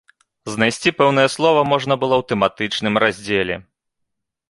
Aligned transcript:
Знайсці 0.53 0.93
пэўнае 1.01 1.27
слова 1.35 1.61
можна 1.73 1.93
было 2.07 2.15
ў 2.17 2.23
тэматычным 2.33 2.93
раздзеле. 3.05 3.63